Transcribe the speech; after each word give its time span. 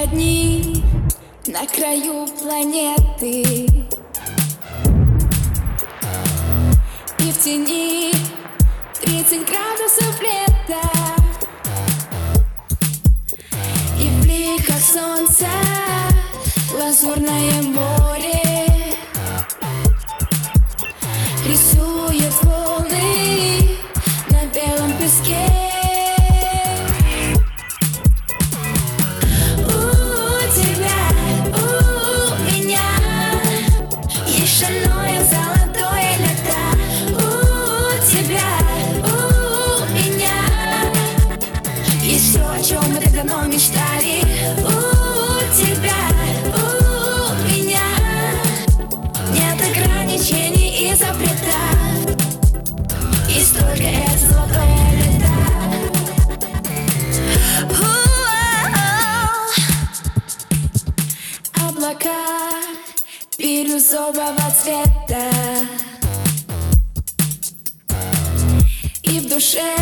Одни 0.00 0.84
на 1.48 1.66
краю 1.66 2.28
планеты. 2.40 3.66
И 7.18 7.32
в 7.32 7.38
тени 7.42 8.12
30 9.02 9.44
градусов 9.44 10.20
лета. 10.20 10.80
И 14.00 14.08
в 14.08 14.22
бликах 14.22 14.78
солнца 14.78 15.48
лазурное 16.78 17.62
море. 17.62 18.86
Рисует 21.44 21.87
мечтали 43.58 44.20
У 44.58 44.70
тебя, 45.52 46.00
у 46.54 47.34
меня. 47.48 47.88
Нет 49.32 49.58
ограничений 49.60 50.90
и 50.90 50.94
запретов 50.94 52.16
Есть 53.28 53.58
только 53.58 53.82
это 53.82 54.26
золотое 54.28 54.92
лето. 54.92 55.32
Облака 61.68 62.22
бирюзового 63.38 64.52
цвета. 64.62 65.24
И 69.02 69.18
в 69.18 69.28
душе 69.28 69.74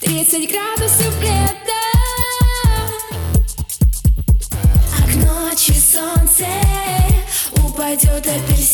30 0.00 0.48
градусов 0.52 1.20
лета 1.20 1.59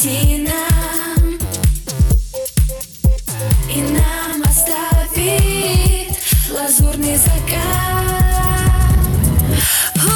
И 0.08 0.38
нам 3.82 4.40
оставит 4.44 6.16
лазурный 6.48 7.16
закат. 7.16 8.86
У 9.94 10.08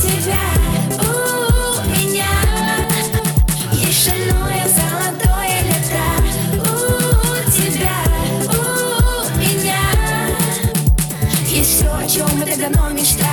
тебя, 0.00 0.46
у 1.00 1.04
меня 1.90 2.30
Есть 3.72 4.04
шальное 4.04 4.64
золотое 4.68 5.56
лето. 5.62 6.06
У 6.52 6.64
тебя, 7.50 7.98
у 8.52 8.56
меня 9.36 9.82
Есть 11.48 11.74
все, 11.74 11.90
о 11.92 12.06
чем 12.08 12.28
мы 12.38 12.46
давно 12.56 12.90
мечтали 12.90 13.25